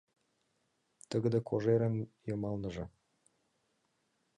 [1.09, 1.95] Тыгыде кожерын
[2.27, 2.85] йымалныже